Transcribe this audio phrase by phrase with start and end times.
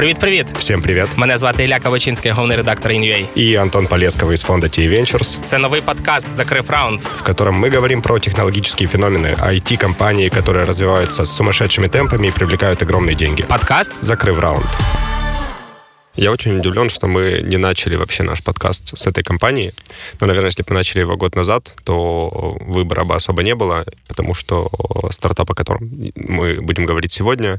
[0.00, 0.46] Привіт-привіт!
[0.58, 1.06] Всім привіт!
[1.16, 3.26] Мене звати Ілля Кавачинський, головний редактор InUA.
[3.34, 5.38] І Антон Полесковый из фонда T Ventures.
[5.44, 11.22] Це новий подкаст «Закрив раунд», в котором мы говорим про технологические феномены IT-компании, которые развиваются
[11.22, 13.42] с сумасшедшими темпами и привлекают огромные деньги.
[13.42, 14.66] Подкаст «Закрыв раунд».
[16.14, 19.72] Я очень удивлен, что мы не начали вообще наш подкаст с этой компании.
[20.20, 23.84] Но, наверное, если бы мы начали его год назад, то выбора бы особо не было,
[24.08, 24.70] потому что
[25.10, 27.58] стартап, о котором мы будем говорить сегодня,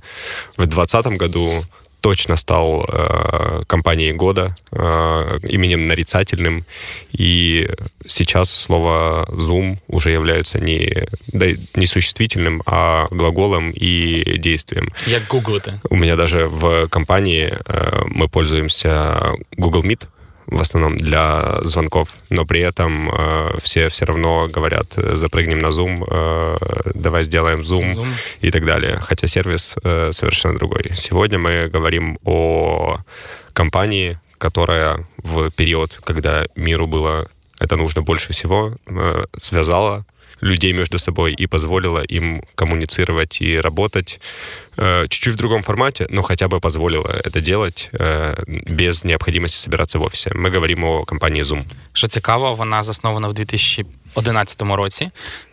[0.58, 1.64] в 2020 году
[2.03, 6.65] точно стал э, компанией года, э, именем нарицательным.
[7.13, 7.69] И
[8.07, 14.89] сейчас слово Zoom уже является не, да, не существительным, а глаголом и действием.
[15.07, 15.73] Як гуглити?
[15.91, 19.23] У меня даже в компании э, мы пользуемся
[19.57, 20.07] Google Meet,
[20.53, 26.05] в основном для звонков, но при этом э, все все равно говорят, запрыгнем на Zoom,
[26.09, 28.09] э, давай сделаем Zoom, Zoom
[28.41, 28.99] и так далее.
[29.01, 30.93] Хотя сервис э, совершенно другой.
[30.95, 32.99] Сегодня мы говорим о
[33.53, 37.29] компании, которая в период, когда миру было
[37.63, 40.05] это нужно больше всего, э, связала
[40.41, 44.21] людей между собой и позволила им коммуницировать и работать э,
[45.10, 50.04] чуть-чуть в другом формате, но хотя бы позволила это делать э, без необходимости собираться в
[50.04, 50.32] офисе.
[50.36, 51.64] Мы говорим о компании Zoom.
[51.94, 53.34] Що цікаво, вона заснована в
[54.15, 55.11] 2011 році.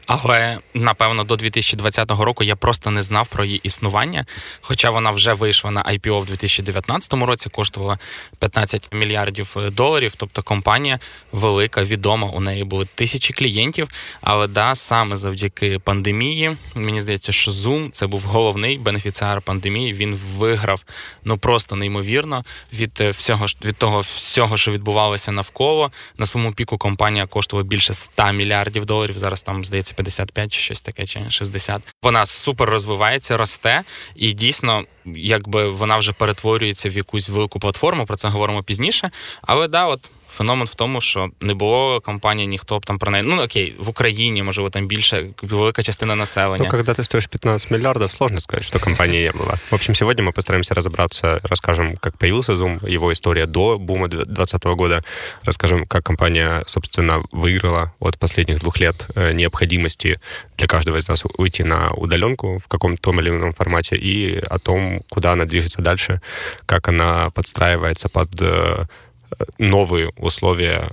[0.09, 4.25] Але напевно до 2020 року я просто не знав про її існування.
[4.61, 7.99] Хоча вона вже вийшла на IPO в 2019 році, коштувала
[8.39, 10.13] 15 мільярдів доларів.
[10.17, 10.99] Тобто компанія
[11.31, 12.27] велика, відома.
[12.27, 13.87] У неї були тисячі клієнтів.
[14.21, 19.93] Але да, саме завдяки пандемії, мені здається, що Zoom це був головний бенефіціар пандемії.
[19.93, 20.83] Він виграв
[21.23, 25.91] ну просто неймовірно від всього від того всього, що відбувалося навколо.
[26.17, 28.48] На своєму піку компанія коштувала більше 100 мільярдів
[28.85, 29.17] доларів.
[29.17, 29.93] Зараз там здається.
[29.93, 31.81] 55 чи щось таке, чи 60.
[32.03, 33.81] Вона супер розвивається, росте,
[34.15, 38.05] і дійсно, якби вона вже перетворюється в якусь велику платформу.
[38.05, 39.11] Про це говоримо пізніше.
[39.41, 43.24] Але да, от Феномен в тому, що не було компанії, ніхто б там про неї.
[43.26, 46.64] Ну окей, в Україні, можливо, там більше велика частина населення.
[46.64, 49.58] Ну, когда ты стоишь 15 миллиардов, сложно сказать, что компании не было.
[49.70, 54.64] В общем, сегодня мы постараемся разобраться, расскажем, как появился Zoom, его история до бума 2020
[54.64, 55.02] года,
[55.44, 60.20] расскажем, как компания, собственно, выиграла от последних двух лет э, необходимости
[60.58, 64.58] для каждого из нас уйти на удаленку в каком-то том или ином формате и о
[64.58, 66.20] том, куда она движется дальше,
[66.66, 68.30] как она подстраивается под
[69.31, 70.87] э, нові условия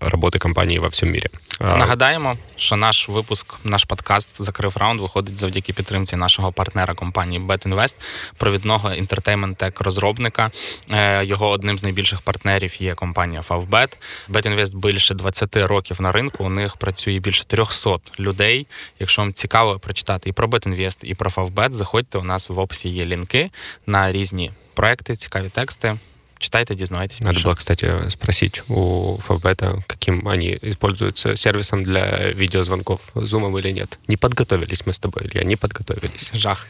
[0.00, 1.26] роботи компанії во всьому мірі.
[1.60, 7.94] Нагадаємо, що наш випуск, наш подкаст закрив раунд виходить завдяки підтримці нашого партнера компанії BetInvest,
[8.36, 10.50] провідного інтертеймент-тек розробника.
[10.90, 13.96] Е, його одним з найбільших партнерів є компанія Favbet.
[14.28, 16.44] BetInvest більше 20 років на ринку.
[16.44, 18.66] У них працює більше 300 людей.
[19.00, 22.18] Якщо вам цікаво прочитати і про BetInvest, і про Favbet, заходьте.
[22.18, 23.50] У нас в описі є лінки
[23.86, 25.96] на різні проекти, цікаві тексти.
[26.42, 27.20] Читайте, дізнавайтесь.
[27.20, 33.98] Надо было, кстати, спросить у Фавбета, каким они используются сервисом для видеозвонков, Zoom или нет.
[34.08, 36.32] Не подготовились ми з тобою, Илья, не подготовились.
[36.34, 36.66] Жах.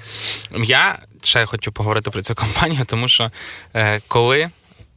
[0.65, 3.31] Я ще хочу поговорити про цю компанію, тому що
[3.75, 4.51] е, коли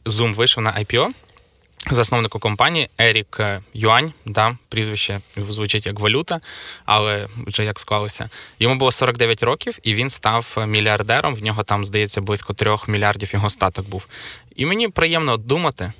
[0.05, 1.11] Zoom вийшов на IPO,
[1.91, 3.41] Засновнику компанії Ерік
[3.73, 6.39] Юань, да, прізвище звучить як валюта,
[6.85, 8.29] але вже як склалося.
[8.59, 11.35] Йому було 49 років, і він став мільярдером.
[11.35, 14.07] В нього там, здається, близько трьох мільярдів його статок був.
[14.55, 15.91] І мені приємно думати,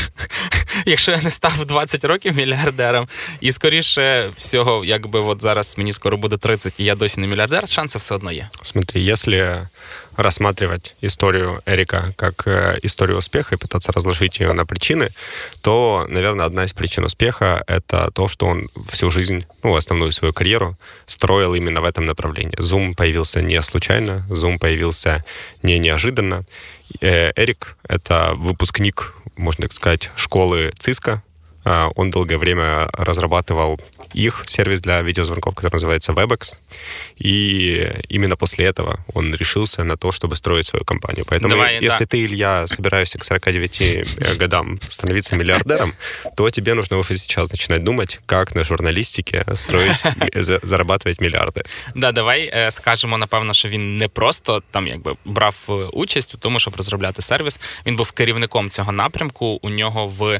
[0.86, 3.08] якщо я не став 20 років мільярдером,
[3.40, 7.68] і скоріше всього, якби от зараз мені скоро буде 30, і я досі не мільярдер,
[7.68, 8.48] шанси все одно є.
[8.62, 9.66] Смотри, якщо
[10.20, 15.10] рассматривать историю Эрика как э, историю успеха и пытаться разложить ее на причины,
[15.62, 20.32] то, наверное, одна из причин успеха— это то, что он всю жизнь, ну, основную свою
[20.32, 20.76] карьеру
[21.06, 22.56] строил именно в этом направлении.
[22.58, 25.24] Zoom появился не случайно, Zoom появился
[25.62, 26.44] не неожиданно.
[27.00, 31.22] Э, Эрик— это выпускник, можно так сказать, школы ЦИСКа,
[31.95, 33.79] он долгое время разрабатывал
[34.15, 36.55] их сервис для видеозвонков, который называется WebEx.
[37.17, 41.25] И именно после этого он решился на то, чтобы строить свою компанию.
[41.25, 42.05] Поэтому Давай, если да.
[42.05, 45.93] ты, Илья, собираешься к 49 э, годам становиться миллиардером,
[46.35, 50.03] то тебе нужно уже сейчас начинать думать, как на журналістиці строить,
[50.63, 51.63] зарабатывать мільярди.
[51.95, 56.37] Да, давай э, скажемо, напевно, що він не просто там якби брав е, участь у
[56.37, 57.59] тому, щоб розробляти сервіс.
[57.85, 59.59] Він був керівником цього напрямку.
[59.61, 60.39] У нього в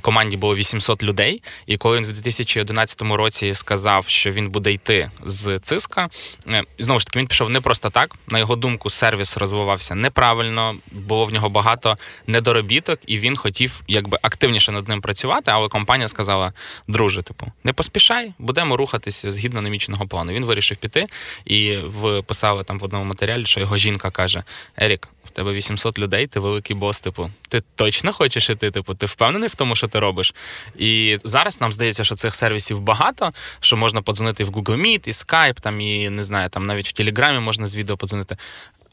[0.00, 1.43] команді було 800 людей.
[1.65, 6.09] І коли він в 2011 році сказав, що він буде йти з циска,
[6.47, 8.15] е, знову ж таки він пішов не просто так.
[8.27, 11.97] На його думку, сервіс розвивався неправильно, було в нього багато
[12.27, 15.51] недоробіток, і він хотів якби активніше над ним працювати.
[15.51, 16.53] Але компанія сказала:
[16.87, 20.33] друже, типу, не поспішай, будемо рухатися згідно наміченого плану.
[20.33, 21.07] Він вирішив піти
[21.45, 21.77] і
[22.25, 24.43] писали там в одному матеріалі, що його жінка каже:
[24.77, 28.71] Ерік, в тебе 800 людей, ти великий бос, типу, ти точно хочеш іти?
[28.71, 30.33] Типу, ти впевнений в тому, що ти робиш?
[30.77, 35.11] І зараз нам здається, що цих сервісів багато, що можна подзвонити в Google Meet, і
[35.11, 38.37] Skype, там, і не знаю, там навіть в Телеграмі можна з відео подзвонити.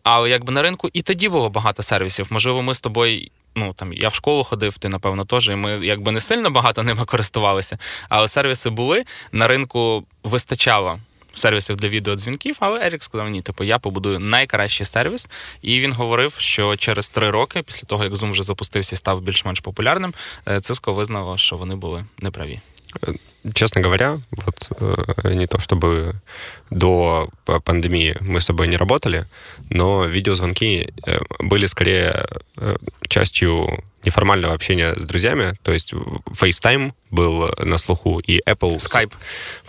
[0.03, 2.27] Але якби на ринку і тоді було багато сервісів.
[2.31, 3.29] Можливо, ми з тобою.
[3.55, 5.49] Ну там я в школу ходив, ти напевно теж.
[5.49, 7.79] і Ми якби не сильно багато ними користувалися,
[8.09, 11.01] але сервіси були на ринку вистачало
[11.34, 15.30] сервісів для відеодзвінків, але Ерік сказав: ні, типу, я побудую найкращий сервіс.
[15.62, 19.22] І він говорив, що через три роки, після того як Zoom вже запустився і став
[19.22, 20.14] більш-менш популярним,
[20.46, 22.60] Cisco визнало, що вони були неправі.
[23.54, 24.70] Честно говоря, вот
[25.24, 26.14] не то чтобы
[26.72, 27.30] до
[27.64, 29.26] пандемии мы с тобой не работали,
[29.70, 30.94] но видеозвонки
[31.40, 32.26] были скорее
[33.10, 35.58] частью неформального общения с друзьями.
[35.62, 38.77] То есть FaceTime был на слуху, и Apple...
[38.77, 39.13] Skype.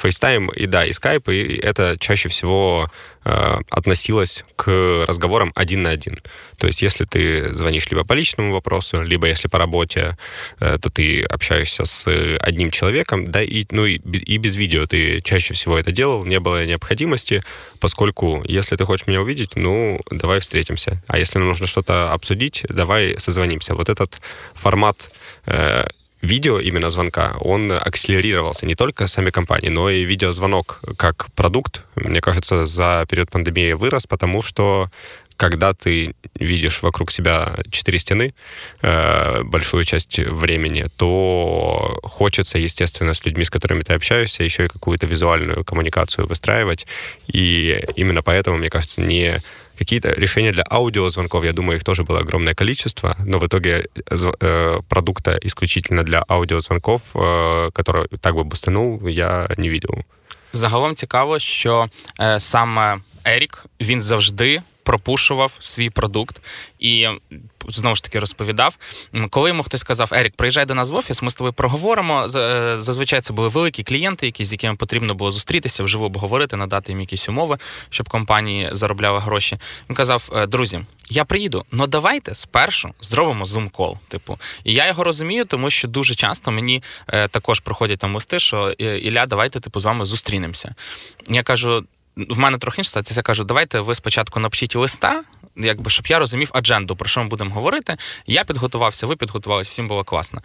[0.02, 2.90] FaceTime, и да, и Skype, и это чаще всего
[3.24, 6.22] э, относилось к разговорам один на один.
[6.58, 10.18] То есть если ты звонишь либо по личному вопросу, либо если по работе,
[10.60, 12.08] э, то ты общаешься с
[12.40, 16.40] одним человеком, да, и, ну, и, и без видео ты чаще всего это делал, не
[16.40, 17.44] было необходимости,
[17.80, 21.02] поскольку если ты хочешь меня увидеть, ну, давай встретимся.
[21.08, 23.76] А если нам нужно что-то обсудить, давай созвонимся.
[23.76, 24.22] Вот этот
[24.54, 25.10] формат
[25.46, 25.88] э,
[26.22, 32.22] видео именно звонка, он акселерировался не только сами компании, но и видеозвонок как продукт, мне
[32.22, 34.90] кажется, за период пандемии вырос, потому что
[35.42, 38.36] когда ты видишь вокруг себя четыре стены
[38.84, 44.68] э, большую часть времени, то хочется, естественно, с людьми, с которыми ты общаешься, еще и
[44.68, 46.86] какую-то визуальную коммуникацию выстраивать.
[47.26, 49.42] И именно поэтому, мне кажется, не
[49.81, 53.89] какие-то решения для аудиозвонков, я думаю, их тоже было огромное количество, но в итоге
[54.41, 60.05] э, продукта исключительно для аудиозвонков, э, который так бы бустанул, я не видел.
[60.53, 61.89] Загалом цікаво, що
[62.21, 66.42] е, саме Ерік він завжди пропушував свій продукт
[66.80, 67.08] і
[67.68, 68.78] знову ж таки розповідав.
[69.30, 72.28] Коли йому хтось сказав, Ерік, приїжджай до нас в офіс, ми з тобою проговоримо.
[72.36, 76.92] Е, зазвичай це були великі клієнти, які з якими потрібно було зустрітися, вживу обговорити, надати
[76.92, 77.58] їм якісь умови,
[77.90, 79.58] щоб компанії заробляли гроші.
[79.90, 80.80] Він казав: «Е, друзі,
[81.10, 83.98] я приїду, але давайте спершу зробимо зум-кол.
[84.08, 88.40] Типу, і я його розумію, тому що дуже часто мені е, також проходять там листи,
[88.40, 90.76] що Ілля, давайте типу з вами зустрінемося.
[91.30, 93.18] Я кажу в мене трохи інша ситуація.
[93.18, 95.24] Я кажу, давайте ви спочатку напишіть листа,
[95.56, 97.96] якби щоб я розумів адженду, про що ми будемо говорити.
[98.28, 100.42] Я підготувався, ви підготувалися, всім було класно.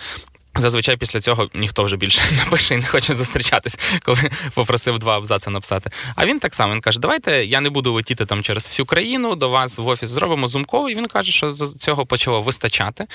[0.59, 4.19] Зазвичай після цього ніхто вже більше не пише і не хоче зустрічатись, коли
[4.55, 5.91] попросив два абзаци написати.
[6.15, 9.37] А він так само він каже: Давайте я не буду летіти там через всю країну
[9.37, 10.89] до вас в офіс, зробимо зумкол.
[10.89, 13.07] І він каже, що цього почало вистачати.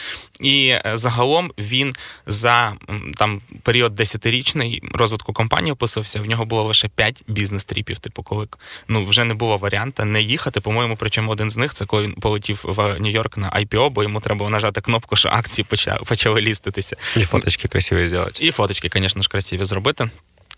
[0.41, 1.93] І е, загалом він
[2.27, 2.73] за
[3.17, 6.21] там період десятирічний розвитку компанії описувався.
[6.21, 7.99] В нього було лише п'ять бізнес-тріпів.
[7.99, 8.47] Типу, коли
[8.87, 10.61] ну вже не було варіанта не їхати.
[10.61, 14.19] По-моєму, причому один з них це коли він полетів в Нью-Йорк на IPO, бо йому
[14.19, 15.65] треба було нажати кнопку, що акції
[16.05, 16.95] почали ліститися
[17.31, 18.45] фоточки красиві зробити.
[18.45, 20.09] І фоточки, звісно ж, красиві зробити.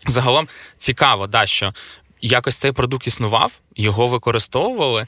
[0.08, 0.48] Загалом
[0.78, 1.74] цікаво, да, що
[2.22, 5.08] якось цей продукт існував, його використовували.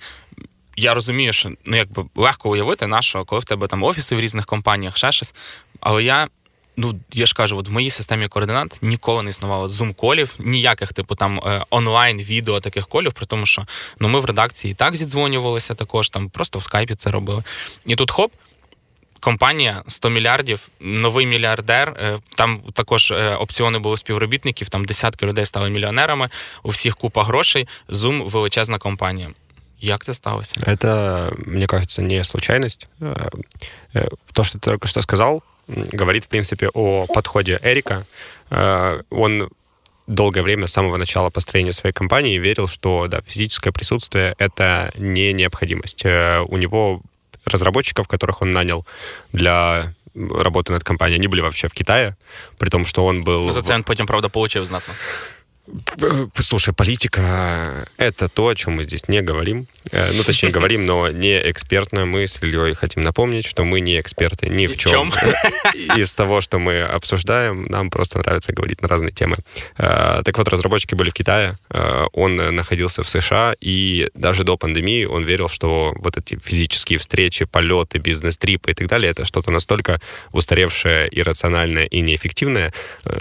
[0.78, 4.46] Я розумію, що ну якби легко уявити, нашого, коли в тебе там офіси в різних
[4.46, 5.34] компаніях, ще щось.
[5.80, 6.28] Але я.
[6.78, 11.16] Ну, я ж кажу, от в моїй системі координат ніколи не існувало зум-колів, ніяких, типу,
[11.16, 13.66] там е, онлайн-відео таких колів, при тому, що
[14.00, 17.44] ну ми в редакції і так зідзвонювалися також, там просто в скайпі це робили.
[17.86, 18.32] І тут хоп,
[19.25, 21.89] компанія 100 мільярдів, новий мільярдер.
[21.89, 26.29] Е, там також е, опціони були співробітників, там десятки людей стали мільйонерами,
[26.63, 27.69] у всіх купа грошей.
[27.89, 29.31] Zoom – величезна компанія.
[29.81, 30.61] Як це сталося?
[30.61, 32.87] Это, мне кажется, не случайность.
[34.33, 35.43] То, что ты только что сказал,
[35.93, 38.05] говорит, в принципе, о подходе Эрика.
[39.11, 39.49] Он
[40.07, 45.33] долгое время, с самого начала построения своей компании, верил, что да, физическое присутствие — это не
[45.33, 46.05] необходимость.
[46.05, 47.01] У него
[47.45, 48.87] разработчиков, которых он нанял
[49.33, 52.17] для работы над компанией, они были вообще в Китае,
[52.59, 53.51] при том, что он был...
[53.53, 54.95] За це він потім, правда, получив знатно.
[56.36, 59.66] Слушай, политика— это то, о чем мы здесь не говорим.
[59.92, 62.06] Э, ну, точнее, говорим, но не экспертно.
[62.06, 65.12] Мы с Ильей хотим напомнить, что мы не эксперты ни в чем.
[65.96, 69.38] Из того, что мы обсуждаем, нам просто нравится говорить на разные темы.
[69.78, 74.58] Э, так вот, разработчики были в Китае, э, он находился в США, и даже до
[74.58, 79.50] пандемии он верил, что вот эти физические встречи, полеты, бизнес-трипы и так далее— это что-то
[79.50, 80.00] настолько
[80.32, 82.72] устаревшее, иррациональное и неэффективное,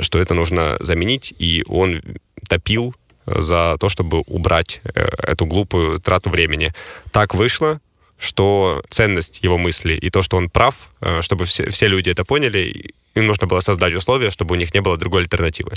[0.01, 2.03] что это нужно заменить, и он
[2.45, 2.95] топил
[3.27, 6.73] за то, чтобы убрать э, эту глупую трату времени.
[7.11, 7.81] Так вышло,
[8.19, 12.25] что ценность его мысли и то, что он прав, э, чтобы все, все люди это
[12.25, 15.73] поняли, им нужно было создать условия, чтобы у них не было другой альтернативы.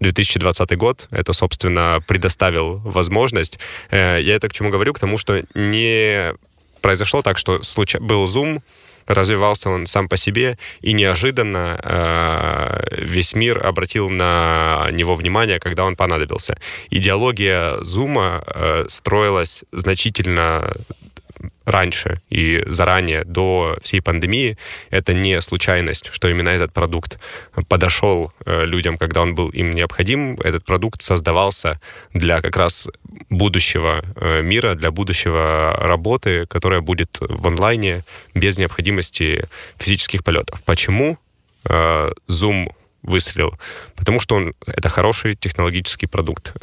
[0.00, 3.58] 2020 э, год это, собственно, предоставил возможность.
[3.90, 4.92] Я это к чему говорю?
[4.92, 6.32] К тому, что не
[6.80, 7.96] произошло так, что случ...
[7.96, 8.62] был Zoom,
[9.08, 15.84] развивался он сам по себе, и неожиданно э, весь мир обратил на него внимание, когда
[15.84, 16.58] он понадобился.
[16.90, 20.72] Идеология Зума э, строилась значительно
[21.68, 24.56] раньше и заранее, до всей пандемии.
[24.90, 27.18] Это не случайность, что именно этот продукт
[27.68, 30.34] подошел э, людям, когда он был им необходим.
[30.42, 31.80] Этот продукт создавался
[32.14, 32.88] для как раз
[33.28, 39.46] будущего э, мира, для будущего работы, которая будет в онлайне без необходимости
[39.76, 40.64] физических полетов.
[40.64, 41.18] Почему
[41.68, 42.72] э, Zoom
[43.02, 43.54] выстрелил?
[43.94, 46.54] Потому что он это хороший технологический продукт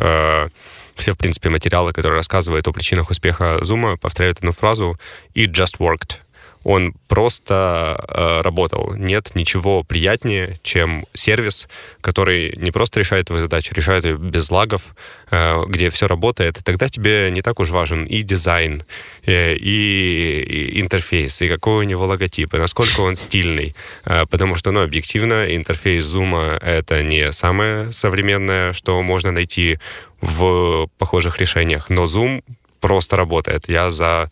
[0.94, 4.99] все, в принципе, материалы, которые рассказывают о причинах успеха Zoom, повторяют одну фразу
[5.34, 6.18] «It just worked».
[6.65, 8.95] Он просто э, работал.
[8.95, 11.67] Нет ничего приятнее, чем сервис,
[12.01, 14.95] который не просто решает твою задачу, решает ее без лагов,
[15.29, 16.60] э, где все работает.
[16.65, 18.81] Тогда тебе не так уж важен и дизайн,
[19.27, 23.75] э, и, и интерфейс, и какой у него логотип, и насколько он стильный.
[24.03, 29.77] Э, потому что, ну, объективно, интерфейс Zoom— это не самое современное, что можно найти
[30.19, 31.89] в похожих решениях.
[31.89, 32.43] Но Zoom
[32.79, 33.69] просто работает.
[33.69, 34.29] Я за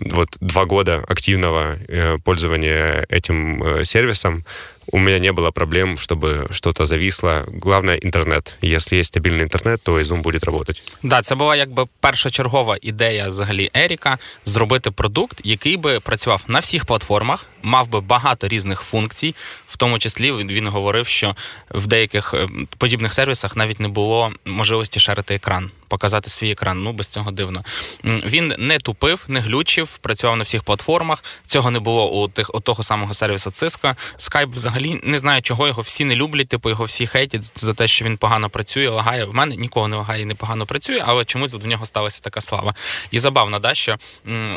[0.00, 4.44] вот два года активного э, пользования этим э, сервисом
[4.92, 7.44] у меня не было проблем, чтобы что-то зависло.
[7.62, 8.56] Главное интернет.
[8.62, 10.72] Если є стабільний інтернет, то і Zoom буде працювати.
[11.02, 16.84] Да, це була якби першочергова ідея взагалі Еріка зробити продукт, який би працював на всіх
[16.84, 19.35] платформах, мав би багато різних функцій.
[19.75, 21.35] В тому числі він говорив, що
[21.69, 26.83] в деяких е, подібних сервісах навіть не було можливості шарити екран, показати свій екран.
[26.83, 27.63] Ну без цього дивно.
[28.03, 31.23] Він не тупив, не глючив, працював на всіх платформах.
[31.45, 33.95] Цього не було у тих у того самого сервіса Cisco.
[34.19, 36.47] Skype взагалі не знаю, чого його всі не люблять.
[36.47, 39.25] Типу його всі хейтять за те, що він погано працює, лагає.
[39.25, 42.41] В мене нікого не лагає і не погано працює, але чомусь в нього сталася така
[42.41, 42.75] слава.
[43.11, 43.97] І забавно, да, що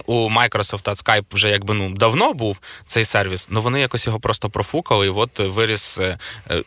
[0.07, 2.61] у Microsoft та Skype вже якби ну давно був
[2.98, 5.04] цей сервіс, але вони якось його просто профукали.
[5.04, 6.02] и вот вырез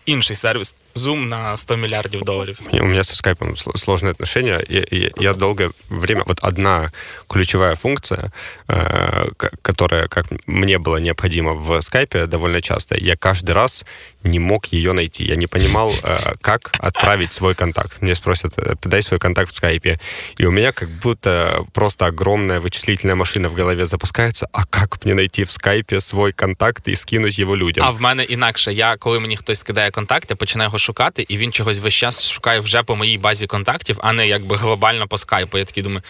[0.06, 2.56] інший сервис Zoom на 100 миллиардов долларов.
[2.73, 4.64] У меня со скайпом сложные отношения.
[4.68, 6.23] Я, я, я долгое время...
[6.26, 6.88] Вот одна
[7.28, 8.32] ключевая функция,
[8.68, 9.28] э,
[9.62, 13.85] которая, как мне было необходимо в скайпе довольно часто, я каждый раз
[14.23, 15.25] не мог ее найти.
[15.25, 18.02] Я не понимал, э, как отправить свой контакт.
[18.02, 19.99] Мне спросят, э, дай свой контакт в скайпе.
[20.40, 24.49] И у меня как будто просто огромная вычислительная машина в голове запускается.
[24.52, 27.85] А как мне найти в скайпе свой контакт и скинуть его людям?
[27.87, 28.73] А в мене інакше.
[28.73, 32.30] Я, коли мені хтось скидає контакт, я починаю його шукати, і він чогось весь час
[32.30, 35.58] шукає вже по моїй базі контактів, а не якби глобально по скайпу.
[35.58, 36.02] Я такий думаю,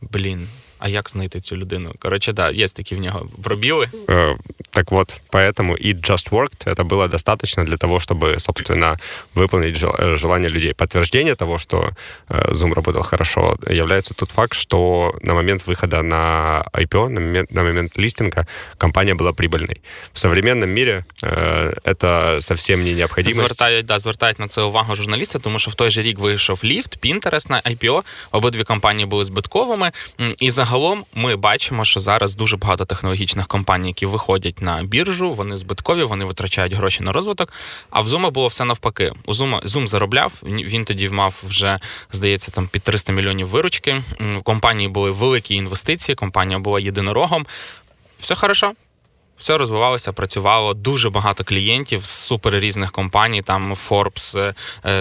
[0.00, 0.48] блін.
[0.82, 1.94] А як знайти цю людину?
[1.98, 3.88] Короче, да, есть такие в него пробелы.
[4.08, 4.34] Э,
[4.72, 8.98] так вот, поэтому It Just Worked это было достаточно для того, чтобы, собственно,
[9.34, 10.74] выполнить э, желание людей.
[10.74, 11.90] Подтверждение того, что
[12.28, 17.52] э, Zoom работал хорошо, является тот факт, что на момент выхода на IPO, на момент,
[17.52, 18.46] на момент листинга,
[18.78, 19.80] компания была прибыльной.
[20.12, 23.36] В современном мире это совсем не необходимость.
[23.36, 26.98] Звертають, да, звертають на це увагу журналісти, тому що в той же рік вийшов Lyft,
[26.98, 28.02] Pinterest на IPO,
[28.32, 29.85] обидві компанії були збитковими,
[30.39, 35.57] і загалом ми бачимо, що зараз дуже багато технологічних компаній, які виходять на біржу, вони
[35.57, 37.53] збиткові, вони витрачають гроші на розвиток.
[37.89, 39.13] А в Zoom було все навпаки.
[39.25, 40.33] У Zoom, Zoom заробляв.
[40.43, 41.79] Він тоді мав вже,
[42.11, 44.01] здається, там під 300 мільйонів виручки.
[44.19, 47.45] В компанії були великі інвестиції, компанія була єдинорогом.
[48.19, 48.73] Все хорошо
[49.42, 53.42] все розвивалося, працювало дуже багато клієнтів з супер різних компаній.
[53.42, 54.54] Там Forbes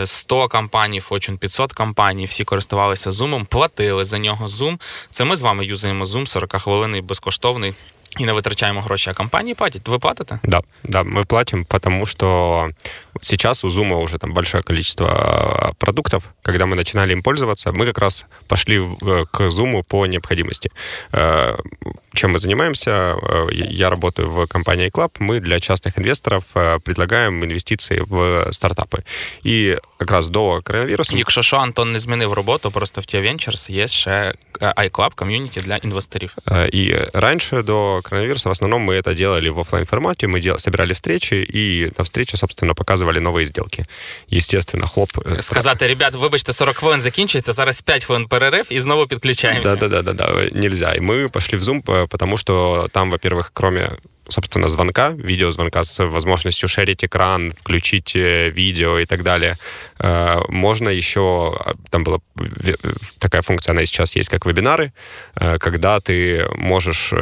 [0.06, 2.26] 100 е, компаній, Fortune 500 компаній.
[2.26, 4.80] Всі користувалися Zoom, платили за нього Zoom.
[5.12, 7.74] Це ми з вами юзаємо Zoom 40 хвилин безкоштовний.
[8.20, 9.88] И не витрачаємо гроші, а компании платят.
[9.88, 10.40] Вы платите?
[10.44, 12.70] Да, да, мы платим, потому что
[13.22, 16.24] сейчас у Zoom уже там большое количество а, продуктов.
[16.42, 20.72] Когда мы начинали им пользоваться, мы как раз пошли э, к Zoom по необходимости.
[22.16, 22.92] Э, чем мы занимаемся?
[22.92, 25.12] Э, я работаю в компании Club.
[25.20, 26.46] Мы для частных инвесторов
[26.84, 29.04] предлагаем инвестиции в стартапы.
[29.44, 31.18] И как раз до коронавірусу.
[31.18, 35.76] Якщо що, Антон не змінив роботу, просто в Tia Ventures є ще iClub ком'юніті для
[35.76, 36.36] інвесторів.
[36.74, 40.94] И раньше до коронавируса в основном мы это делали в офлайн формате, мы дел, собирали
[40.94, 43.86] встречи и на встрече, собственно, показывали новые сделки.
[44.34, 45.10] Естественно, хлоп.
[45.18, 49.76] Э, Сказати, ребят, вибачте, 40 хвилин закінчується, зараз 5 хвилин перерыв и снова підключаємося.
[49.76, 50.94] Да, да, да, да, да, нельзя.
[50.94, 53.90] И мы пошли в Zoom, потому что там, во-первых, кроме
[54.32, 59.58] собственно, звонка, видеозвонка с возможностью шерить экран, включить э, видео и так далее.
[59.99, 61.59] Э, можно еще,
[61.91, 62.19] там была
[63.19, 64.93] такая функция, она сейчас есть, как вебинары,
[65.37, 67.13] э, когда ты можешь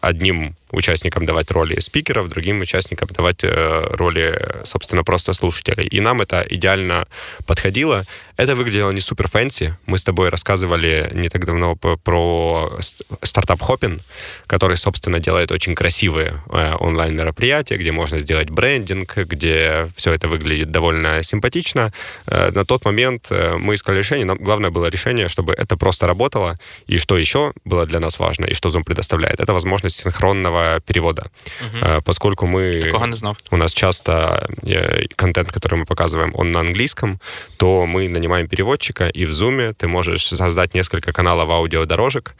[0.00, 5.86] одним участникам давать роли спикеров, другим участникам давать роли, собственно, просто слушателей.
[5.86, 7.06] И нам это идеально
[7.46, 8.04] подходило.
[8.36, 9.74] Это выглядело не супер фэнси.
[9.86, 12.78] Мы с тобой рассказывали не так давно про
[13.22, 14.00] стартап Hopin,
[14.46, 16.34] который, собственно, делает очень красивые
[16.80, 21.92] онлайн-мероприятия, где можно сделать брендинг, где все это выглядит довольно симпатично.
[22.26, 24.26] Э, на тот момент э, мы искали решение.
[24.26, 26.58] Нам главное было решение, чтобы это просто работало.
[26.86, 31.30] И что еще было для нас важно, и что Zoom предоставляет, это возможность синхронного перевода.
[31.60, 32.02] Угу.
[32.04, 32.76] Поскольку мы...
[32.76, 33.36] Такого не знал.
[33.50, 34.48] У нас часто
[35.16, 37.20] контент, который мы показываем, он на английском,
[37.56, 42.34] то мы нанимаем переводчика, и в Zoom ты можешь создать несколько каналов аудиодорожек,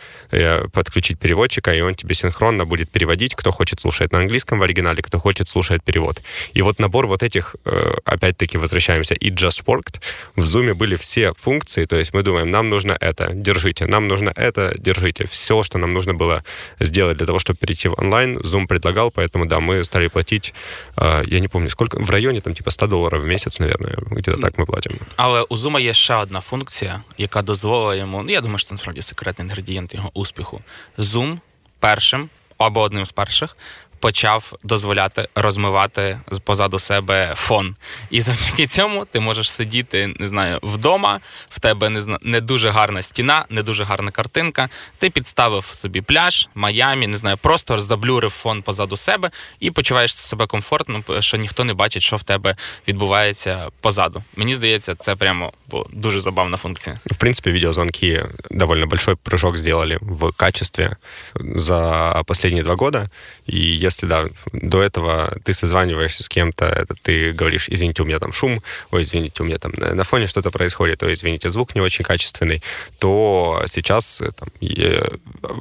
[0.73, 5.03] подключить переводчика, и он тебе синхронно будет переводить, кто хочет слушать на английском в оригинале,
[5.03, 6.23] кто хочет слушать перевод.
[6.53, 7.57] И вот набор вот этих,
[8.05, 10.02] опять-таки, возвращаемся, и Just Worked,
[10.36, 14.30] в Zoom были все функции, то есть мы думаем, нам нужно это, держите, нам нужно
[14.30, 15.26] это, держите.
[15.28, 16.44] Все, что нам нужно было
[16.80, 20.54] сделать для того, чтобы перейти в онлайн, Zoom предлагал, поэтому, да, мы стали платить,
[20.98, 24.58] я не помню, сколько, в районе там типа 100 долларов в месяц, наверное, где-то так
[24.58, 24.94] мы платим.
[25.16, 28.74] Але у Zoom є ще одна функція, яка дозволила йому, ну я думаю, що це
[28.74, 30.62] насправді секретний інгредієнт його успіху.
[30.98, 31.38] Zoom
[31.80, 33.58] першим або одним з перших
[34.01, 37.75] почав дозволяти розмивати позаду себе фон.
[38.11, 42.19] І завдяки цьому ти можеш сидіти, не знаю, вдома, в тебе не зна...
[42.23, 44.69] не дуже гарна стіна, не дуже гарна картинка.
[44.99, 50.47] Ти підставив собі пляж, Майамі, не знаю, просто заблюрив фон позаду себе і почуваєшся себе
[50.47, 52.57] комфортно, що ніхто не бачить, що в тебе
[52.89, 54.23] відбувається позаду.
[54.37, 55.53] Мені здається, це прямо
[55.93, 57.01] дуже забавна функція.
[57.07, 60.97] В принципі, відеозвонки довольно большой прыжок сделали в качестве
[61.35, 63.11] за последние два года.
[63.53, 68.19] И если, да, до этого ты созваниваешься с кем-то, это ты говоришь, извините, у меня
[68.19, 71.81] там шум, ой, извините, у меня там на фоне что-то происходит, ой, извините, звук не
[71.81, 72.63] очень качественный,
[72.99, 74.49] то сейчас э, там,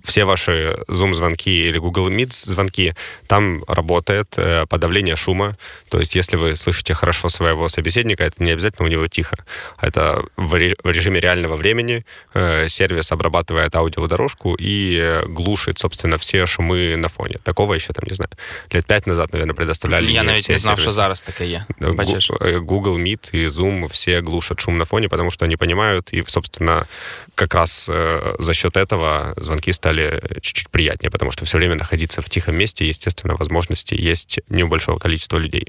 [0.04, 2.94] все ваши Zoom-звонки или Google Meet-звонки,
[3.28, 5.56] там работает э, подавление шума,
[5.90, 9.38] то есть если вы слышите хорошо своего собеседника, это не обязательно у него тихо,
[9.82, 17.08] это в режиме реального времени э, сервис обрабатывает аудиодорожку и глушит, собственно, все шумы на
[17.08, 17.38] фоне.
[17.44, 18.31] Такого еще там, не знаю,
[18.75, 20.13] лет пять назад, наверное, предоставляли.
[20.13, 20.83] Я навіть не знав, сервисы.
[20.83, 21.65] що зараз таке є.
[21.81, 22.31] Бачиш?
[22.31, 26.87] Google Meet и Zoom все глушат шум на фоне, потому что они понимают, и, собственно,
[27.35, 32.21] как раз э, за счет этого звонки стали чуть-чуть приятнее, потому что все время находиться
[32.23, 35.67] в тихом месте, естественно, возможности есть не у большого количества людей.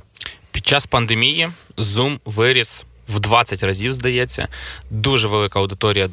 [0.52, 4.48] Під час пандемії Zoom виріс в 20 разів, здається.
[4.90, 6.10] Дуже велика аудиторія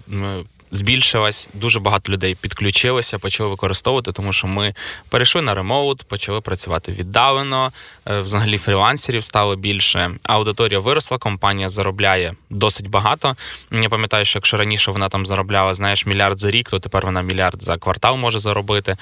[0.74, 4.74] збільшилась, дуже багато людей підключилося, почали використовувати, тому що ми
[5.10, 7.72] перейшли на ремоут, почали працювати віддалено.
[8.06, 10.12] Е, взагалі фрілансерів стало більше.
[10.24, 13.36] Аудиторія виросла, компанія заробляє досить багато.
[13.72, 17.22] Я пам'ятаю, що якщо раніше вона там заробляла, знаєш, мільярд за рік, то тепер вона
[17.22, 18.98] мільярд за квартал може заробити.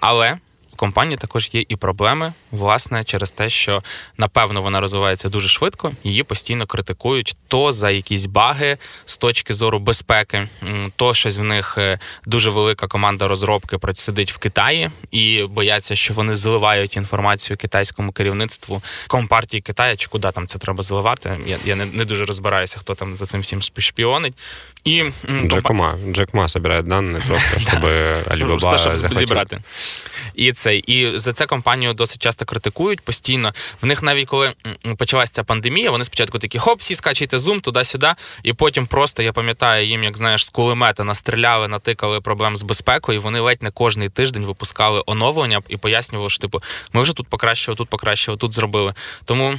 [0.00, 0.38] Але
[0.74, 3.82] у компанії також є і проблеми, власне, через те, що
[4.18, 9.78] напевно вона розвивається дуже швидко, її постійно критикують то за якісь баги з точки зору
[9.78, 10.48] безпеки,
[10.96, 16.14] то щось в них е, дуже велика команда розробки сидить в Китаї і бояться, що
[16.14, 21.38] вони зливають інформацію китайському керівництву компартії Китаю, чи куди там це треба зливати.
[21.46, 24.34] Я я не, не дуже розбираюся, хто там за цим всім шпіонить.
[24.84, 25.04] І
[25.46, 29.60] Джек Ма, Джек Ма збирає дані просто, щоб Alibaba зібрати.
[30.34, 33.50] І цей і за це компанію досить часто критикують постійно.
[33.82, 34.52] В них навіть коли
[34.98, 39.32] почалася ця пандемія, вони спочатку такі хоп, всі скачайте зум туди-сюди, і потім просто я
[39.32, 43.18] пам'ятаю їм, як знаєш, з кулемета настріляли, натикали проблем з безпекою.
[43.18, 47.28] і Вони ледь не кожний тиждень випускали оновлення і пояснювали, що типу, ми вже тут
[47.28, 48.94] покращили, тут покращили, тут зробили.
[49.24, 49.54] Тому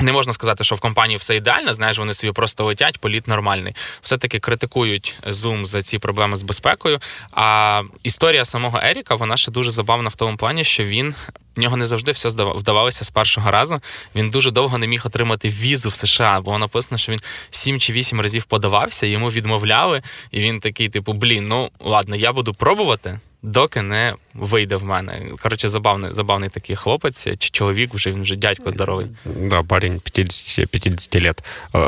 [0.00, 3.74] не можна сказати, що в компанії все ідеально, знаєш, вони собі просто летять, політ нормальний.
[4.02, 7.00] Все-таки критикують Zoom за ці проблеми з безпекою.
[7.32, 11.14] А історія самого Еріка, вона ще дуже забавна в тому плані, що він
[11.56, 13.80] в нього не завжди все вдавалося з першого разу.
[14.14, 17.92] Він дуже довго не міг отримати візу в США, бо написано, що він сім чи
[17.92, 23.20] вісім разів подавався, йому відмовляли, і він такий, типу, блін, ну ладно, я буду пробувати
[23.42, 25.32] доки не вийде в мене.
[25.42, 29.06] Коротше, забавний забавний такий хлопець, чи чоловік, вже він вже дядько здоровий.
[29.24, 31.44] Да, парень 50, 50 лет.
[31.74, 31.78] Е,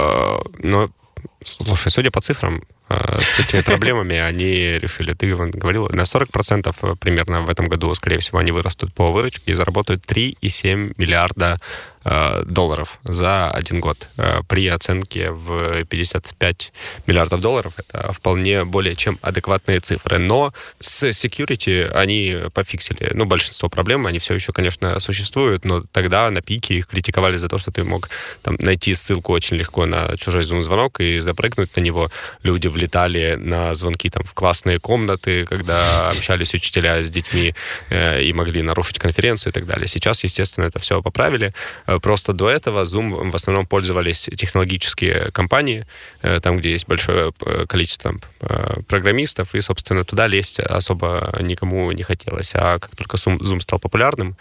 [0.59, 0.89] но
[1.45, 7.43] Слушай, судя по цифрам, э, с этими проблемами они решили, ты говорил, на 40% примерно
[7.43, 11.61] в этом году, скорее всего, они вырастут по выручке и заработают 3,7 миллиарда
[12.05, 14.09] Э, долларов за один год.
[14.17, 16.73] Э, при оценке в 55
[17.07, 20.19] миллиардов долларов это вполне более чем адекватные цифры.
[20.19, 23.13] Но с security они пофиксили.
[23.15, 27.49] Ну, большинство проблем, они все еще, конечно, существуют, но тогда на пике их критиковали за
[27.49, 28.09] то, что ты мог
[28.43, 32.11] там, найти ссылку очень легко на чужой Zoom-звонок и запрыгнуть на него.
[32.43, 37.55] Люди влетали на звонки там, в классные комнаты, когда общались учителя с детьми
[37.91, 39.89] э, и могли нарушить конференцию и так далее.
[39.89, 41.53] Сейчас, естественно, это все поправили.
[41.87, 45.87] Э, просто до этого Zoom в основном пользовались технологические компании,
[46.23, 48.15] э, там, где есть большое э, количество
[48.89, 52.53] программистов, и, собственно, туда лезть особо никому не хотелось.
[52.55, 54.37] А как только Zoom стал популярным,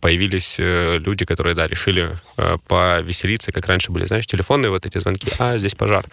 [0.00, 2.18] появились люди, которые, да, решили
[2.66, 6.04] повеселиться, как раньше были, знаешь, телефонные вот эти звонки, а, здесь пожар.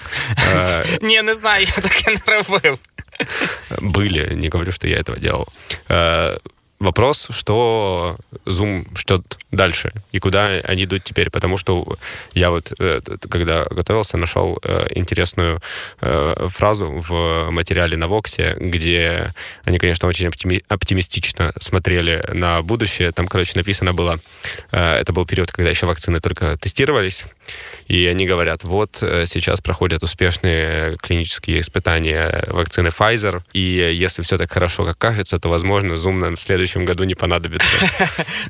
[1.02, 2.80] Не, не знаю, я таке не робив.
[3.80, 5.48] Были, не говорю, что я этого делал
[6.82, 8.16] вопрос, что
[8.46, 11.98] Zoom ждет дальше и куда они идут теперь, потому что
[12.34, 15.62] я вот, э, когда готовился, нашел э, интересную
[16.02, 23.12] э, фразу в материале на Воксе, где они, конечно, очень оптимистично смотрели на будущее.
[23.12, 24.20] Там, короче, написано было,
[24.72, 27.26] это был период, когда еще вакцины только тестировались,
[27.88, 34.52] и они говорят, вот сейчас проходят успешные клинические испытания вакцины Pfizer, и если все так
[34.52, 37.68] хорошо, как кажется, то, возможно, Zoom нам в следующем следующем году не понадобится.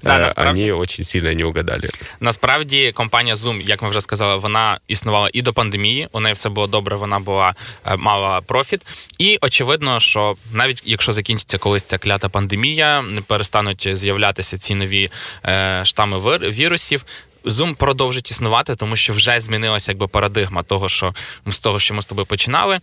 [0.36, 1.90] Они очень сильно не угадали.
[2.20, 6.08] Насправді компанія Zoom, як ми вже сказали, вона існувала і до пандемії.
[6.12, 6.96] У неї все було добре.
[6.96, 7.56] Вона була
[7.98, 8.82] мала профіт.
[9.20, 15.10] І очевидно, що навіть якщо закінчиться колись ця клята пандемія, не перестануть з'являтися ці нові
[15.84, 17.06] штами вірусів.
[17.46, 21.14] Zoom продовжить існувати, тому що вже змінилася якби парадигма того, що
[21.48, 22.80] з того, що ми з тобою починали.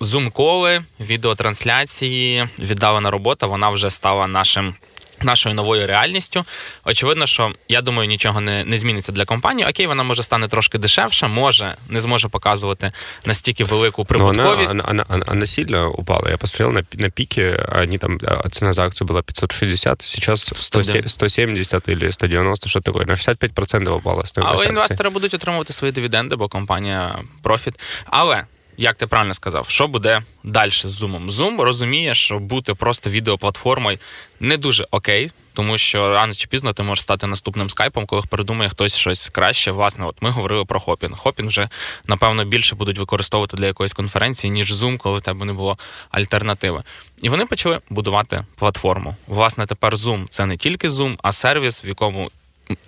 [0.00, 4.74] Зум-коли, відеотрансляції, віддалена робота, вона вже стала нашим
[5.24, 6.44] нашою новою реальністю.
[6.84, 9.68] Очевидно, що я думаю, нічого не не зміниться для компанії.
[9.68, 12.92] Окей, вона може стане трошки дешевше, може не зможе показувати
[13.24, 14.74] настільки велику прибутковість.
[14.74, 16.30] Но она, она, она сильно упала.
[16.30, 21.88] Я посмотрел на, на пике, они там, цена за акцию была 560, сейчас 100, 170
[21.88, 24.24] или 190, що таке, на 65% упала.
[24.36, 27.74] Але інвестори будуть отримувати свої дивіденди, бо компанія профіт.
[28.06, 28.44] Але
[28.76, 31.30] як ти правильно сказав, що буде далі з Zoom?
[31.30, 33.98] Zoom розуміє, що бути просто відеоплатформою
[34.40, 38.70] не дуже окей, тому що рано чи пізно ти можеш стати наступним скайпом, коли передумає
[38.70, 39.70] хтось щось краще.
[39.70, 41.14] Власне, от ми говорили про Хопін.
[41.14, 41.68] Хопін вже
[42.06, 45.78] напевно більше будуть використовувати для якоїсь конференції, ніж Zoom, коли в тебе не було
[46.10, 46.82] альтернативи.
[47.22, 49.16] І вони почали будувати платформу.
[49.26, 52.30] Власне, тепер Zoom це не тільки Zoom, а сервіс, в якому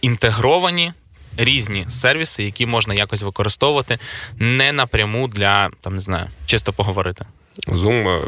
[0.01, 0.93] інтегровані
[1.37, 3.99] різні сервіси, які можна якось використовувати
[4.39, 7.27] не напряму для там не знаю, чисто поговорити.
[7.69, 8.23] Zoom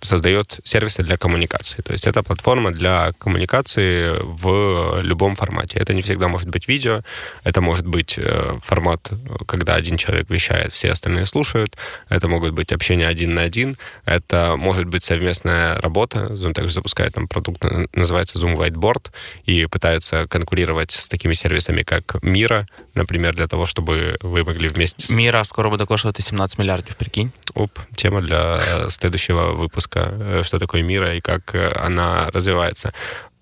[0.00, 1.82] создает сервисы для коммуникации.
[1.82, 5.78] То есть это платформа для коммуникации в любом формате.
[5.78, 7.02] Это не всегда может быть видео,
[7.44, 9.10] это может быть э, формат,
[9.46, 11.76] когда один человек вещает, все остальные слушают,
[12.08, 16.18] это могут быть общение один на один, это может быть совместная работа.
[16.30, 19.10] Zoom также запускает там продукт, называется Zoom Whiteboard,
[19.44, 25.14] и пытаются конкурировать с такими сервисами, как Мира, например, для того, чтобы вы могли вместе...
[25.14, 27.32] Мира скоро будет коштовать 17 миллиардов, прикинь.
[27.54, 32.92] Оп, тема для следующего выпуска, э, что такое мира и как э, она развивается.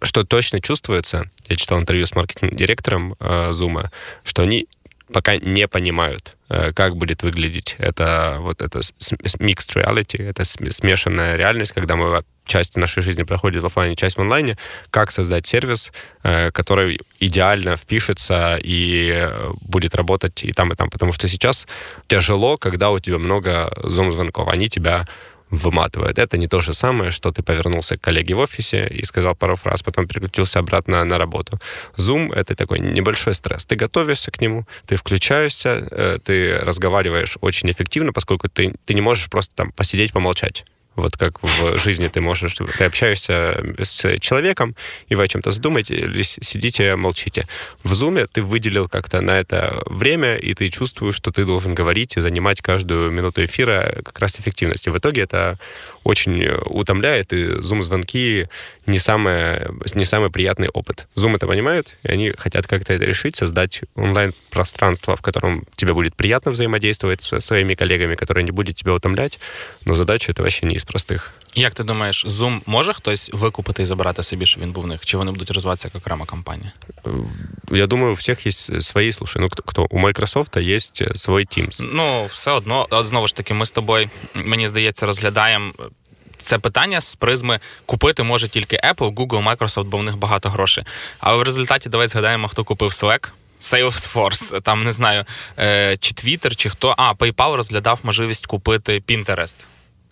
[0.02, 3.88] Что точно чувствуется, я читал интервью с маркетинг-директором э, Zoom,
[4.24, 4.66] что они
[5.12, 11.72] пока не понимают, э, как будет выглядеть это вот это mixed reality, это смешанная реальность,
[11.72, 14.56] когда мы часть нашей жизни проходит в офлайне, часть в онлайне,
[14.90, 19.28] как создать сервис, э, который идеально впишется и
[19.62, 20.88] будет работать и там, и там.
[20.90, 21.66] Потому что сейчас
[22.06, 24.48] тяжело, когда у тебя много зум-звонков.
[24.48, 25.06] Они тебя
[25.50, 26.18] выматывает.
[26.18, 29.56] Это не то же самое, что ты повернулся к коллеге в офисе и сказал пару
[29.56, 31.60] фраз, потом переключился обратно на работу.
[31.96, 33.64] Zoom— это такой небольшой стресс.
[33.64, 39.00] Ты готовишься к нему, ты включаешься, э, ты разговариваешь очень эффективно, поскольку ты, ты не
[39.00, 40.64] можешь просто там посидеть, помолчать.
[40.96, 44.74] Вот как в жизни ты можешь, ты общаешься с человеком,
[45.08, 47.46] и вы о чем-то задумаете, или сидите, молчите.
[47.84, 52.16] В зуме ты выделил как-то на это время, и ты чувствуешь, что ты должен говорить
[52.16, 54.92] и занимать каждую минуту эфира как раз эффективностью.
[54.92, 55.58] В итоге это
[56.02, 58.46] очень утомляет, и зум-звонки
[58.86, 61.06] не, самое, не самый приятный опыт.
[61.16, 66.14] Zoom это понимает, и они хотят как-то это решить, создать онлайн-пространство, в котором тебе будет
[66.16, 69.38] приятно взаимодействовать со своими коллегами, которые не будут тебя утомлять,
[69.84, 71.32] но задача это вообще не из простых.
[71.54, 75.04] Як ти думаєш, Zoom може хтось викупити і забрати собі, щоб він був в них?
[75.04, 76.72] Чи вони будуть розвиватися як окрема компанія?
[77.70, 79.42] Я думаю, у всіх є свої слушай.
[79.42, 81.88] Ну, хто у Microsoft є свій Teams.
[81.92, 85.72] Ну, все одно, знову ж таки, ми з тобою, мені здається, розглядаємо.
[86.42, 90.84] Це питання з призми купити може тільки Apple, Google, Microsoft, бо в них багато грошей.
[91.18, 93.28] Але в результаті давай згадаємо, хто купив Slack,
[93.60, 95.24] Salesforce, там не знаю,
[95.58, 96.94] е, чи Twitter, чи хто.
[96.98, 99.54] А, PayPal розглядав можливість купити Pinterest.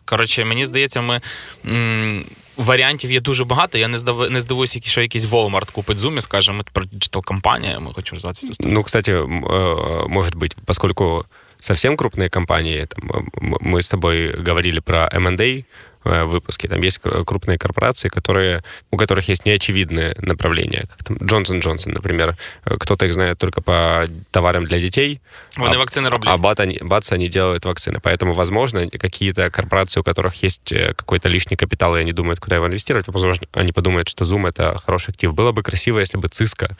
[0.06, 1.22] Коротше, мені здається, ми.
[1.66, 2.26] М-
[2.58, 3.78] Варіантів є дуже багато.
[3.78, 4.32] Я не здав...
[4.32, 8.48] не здивуюся, що якийсь Walmart купить Zoom і скаже, ми про диджитал-компанія, ми хочемо розвивати
[8.48, 11.26] цю Ну, кстати, э, может быть, поскольку
[11.58, 15.64] совсем крупные компании, там, мы с тобой говорили про M&A, Э,
[16.05, 16.69] выпуске.
[16.69, 22.37] Там есть крупные корпорации, которые, у которых есть неочевидные направления, как там Джонсон Джонсон, например.
[22.65, 25.21] Э, кто-то их знает только по товарам для детей.
[25.57, 26.35] Вони а, вакцины роблять.
[26.35, 28.01] А бат они, бац, они делают вакцины.
[28.03, 32.57] Поэтому, возможно, какие-то корпорации, у которых есть э, какой-то лишний капитал, и они думают, куда
[32.57, 35.35] его инвестировать, возможно, они подумают, что Zoom— это хороший актив.
[35.35, 36.71] Было бы красиво, если бы Cisco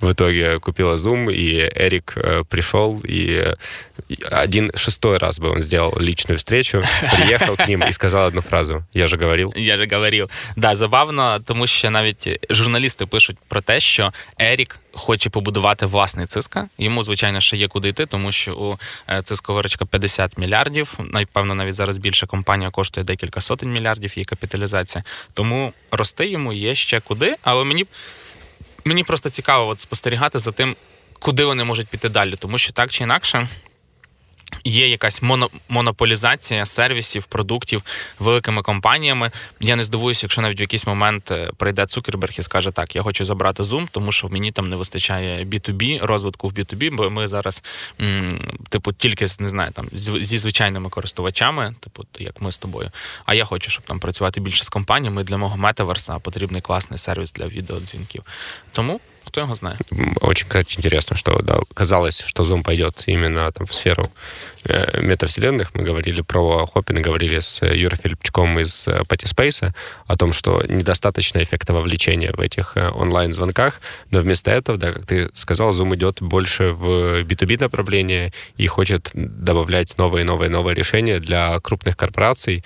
[0.00, 2.16] в итоге купила Zoom, и Эрик
[2.48, 3.54] пришел, и
[4.30, 6.82] один шестой раз бы он сделал личную встречу,
[7.16, 8.84] приехал к ним и сказал одну фразу разу.
[8.92, 9.52] Я же говорив.
[9.56, 10.30] Я же говорив.
[10.56, 16.68] Да, забавно, тому що навіть журналісти пишуть про те, що Ерік хоче побудувати власний циска.
[16.78, 18.78] Йому, звичайно, ще є куди йти, тому що у
[19.08, 20.98] е, циска виручка 50 мільярдів.
[20.98, 25.04] Напевно, навіть зараз більша компанія коштує декілька сотень мільярдів її капіталізація.
[25.34, 27.36] Тому рости йому є ще куди.
[27.42, 27.86] Але мені
[28.84, 30.76] мені просто цікаво от спостерігати за тим,
[31.18, 33.48] куди вони можуть піти далі, тому що так чи інакше
[34.64, 37.82] є якась моно, монополізація сервісів, продуктів
[38.18, 39.30] великими компаніями.
[39.60, 43.02] Я не здивуюся, якщо навіть в якийсь момент е, прийде Цукерберг і скаже, так, я
[43.02, 47.26] хочу забрати Zoom, тому що мені там не вистачає B2B, розвитку в B2B, бо ми
[47.26, 47.62] зараз,
[48.00, 52.90] м, типу, тільки не знаю, там зі звичайними користувачами, типу, як ми з тобою.
[53.24, 55.24] А я хочу, щоб там працювати більше з компаніями.
[55.24, 58.22] Для мого метаверса потрібний класний сервіс для відеодзвінків.
[58.72, 59.80] Тому Кто его знает?
[60.22, 64.10] Очень, кстати, интересно, что да, казалось, что Zoom пойдет именно там, в сферу
[65.00, 65.74] метавселенных.
[65.74, 69.72] Мы говорили про Хоппина, говорили с Юрой Филипчуком из Патиспейса э,
[70.06, 75.06] о том, что недостаточно эффекта вовлечения в этих э, онлайн-звонках, но вместо этого, да, как
[75.06, 81.18] ты сказал, Zoom идет больше в B2B направление и хочет добавлять новые, новые, новые решения
[81.18, 82.64] для крупных корпораций.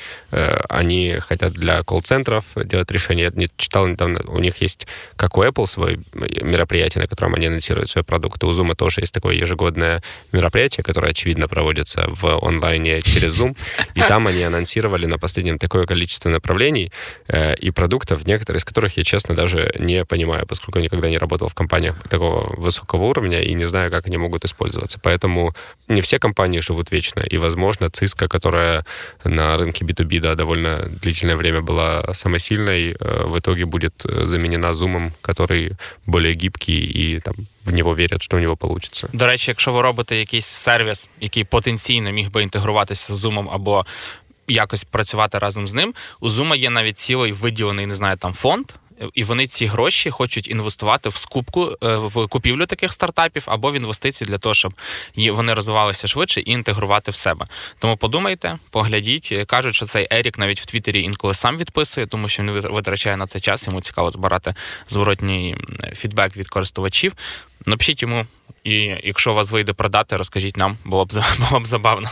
[0.68, 3.24] Они хотят для колл-центров делать решения.
[3.24, 4.86] Я не читал недавно, у них есть,
[5.16, 8.46] как у Apple, свой мероприятие, на котором они анонсируют свои продукты.
[8.46, 13.56] У Zoom тоже есть такое ежегодное мероприятие, которое, очевидно, проводится в онлайне через Zoom.
[13.94, 16.92] И там они анонсировали на последнем такое количество направлений
[17.28, 21.48] э, и продуктов, некоторые из которых я, честно, даже не понимаю, поскольку никогда не работал
[21.48, 24.98] в компаниях такого высокого уровня и не знаю, как они могут использоваться.
[25.02, 25.54] Поэтому
[25.88, 27.20] не все компании живут вечно.
[27.20, 28.84] И, возможно, Cisco, которая
[29.24, 34.26] на рынке B2B да, довольно длительное время была самой сильной, э, в итоге будет э,
[34.26, 35.72] заменена Zoom, который
[36.06, 39.08] более гибкий і там в нього вірять, що у нього вийде.
[39.12, 43.86] До речі, якщо ви робите якийсь сервіс, який потенційно міг би інтегруватися з Zoom або
[44.48, 48.66] якось працювати разом з ним, у Zoom є навіть цілий виділений, не знаю, там фонд
[49.14, 53.74] і вони ці гроші хочуть інвестувати в скупку е, в купівлю таких стартапів або в
[53.74, 54.74] інвестиції для того, щоб
[55.16, 57.46] вони розвивалися швидше і інтегрувати в себе.
[57.78, 59.44] Тому подумайте, поглядіть.
[59.46, 63.26] Кажуть, що цей Ерік навіть в Твіттері інколи сам відписує, тому що він витрачає на
[63.26, 63.66] цей час.
[63.66, 64.54] Йому цікаво збирати
[64.88, 65.56] зворотній
[65.94, 67.12] фідбек від користувачів.
[67.65, 68.25] Напишіть йому
[68.67, 71.13] І якщо у вас вийде продати, розкажіть нам, було б
[71.49, 72.09] було б забавно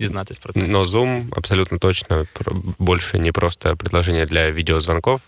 [0.00, 0.60] дізнатись про це.
[0.62, 2.26] Но Zoom абсолютно точно
[2.78, 5.22] больше не просто предложение для видеозвонков.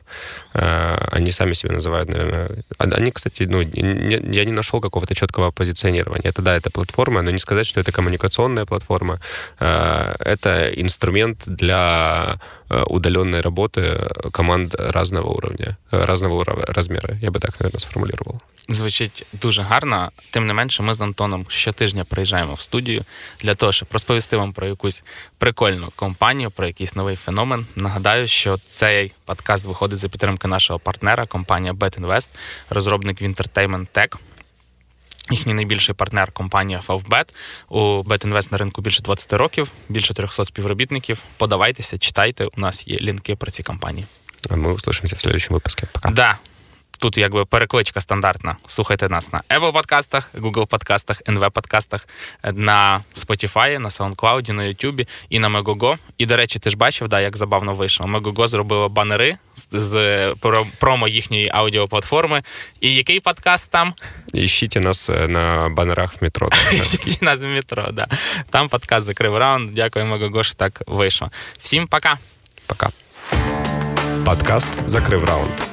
[1.12, 2.51] Они сами себя называют, наверное...
[2.79, 6.31] Они, кстати, ну, не, я не нашел какого-то четкого позиционирования.
[6.31, 9.19] Это, да, это платформа, но не сказать, что это коммуникационная платформа.
[9.59, 12.38] Это инструмент для
[12.69, 13.99] удаленной работы
[14.33, 17.16] команд разного уровня, разного размера.
[17.23, 18.40] Я бы так, наверное, сформулировал.
[18.69, 20.12] Звучить дуже гарно.
[20.32, 23.06] Тим не менше, ми з Антоном щотижня приїжджаємо в студію
[23.39, 25.04] для того, щоб розповісти вам про якусь
[25.38, 27.65] прикольну компанію, про якийсь новий феномен.
[27.76, 32.30] Нагадаю, що цей подкаст виходить за підтримки нашого партнера, компанія BetInvest,
[32.69, 34.15] розробник Wintertainment Tech.
[35.32, 37.30] Їхній найбільший партнер компанія Favbet.
[37.69, 41.24] У BetInvest на ринку більше 20 років, більше 300 співробітників.
[41.38, 42.45] Подавайтеся, читайте.
[42.45, 44.06] У нас є лінки про ці компанії.
[44.50, 45.86] А ми услышимося в следующем выпуске.
[45.93, 46.10] Пока.
[46.10, 46.38] Да.
[47.02, 48.56] Тут якби перекличка стандартна.
[48.68, 52.08] Слухайте нас на Apple подкастах, Google подкастах, NV подкастах,
[52.54, 55.98] на Spotify, на SoundCloud, на YouTube і на Megogo.
[56.18, 58.08] І, до речі, ти ж бачив, да, як забавно вийшло.
[58.08, 60.36] Megogo зробила банери з, з
[60.80, 62.44] промо їхньої аудіоплатформи.
[62.82, 63.94] І який подкаст там?
[64.34, 66.50] Ищите нас е, на банерах в метро.
[66.72, 68.08] Ищите нас в метро, да.
[68.50, 69.74] Там подкаст закрив раунд.
[69.74, 71.32] Дякую, Megogo, що так вийшло.
[71.60, 72.18] Всім пока.
[72.68, 72.90] Пока.
[74.26, 75.71] Подкаст «Закрыв раунд».